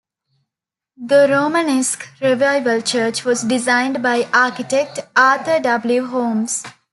The 0.97 1.27
Romanesque 1.29 2.11
Revival 2.21 2.81
church 2.81 3.23
was 3.23 3.43
designed 3.43 4.01
by 4.01 4.27
architect 4.33 4.97
Arthur 5.15 5.59
W. 5.59 6.07
Holmes. 6.07 6.63